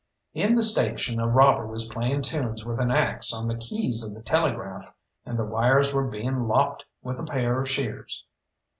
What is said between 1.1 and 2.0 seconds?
a robber was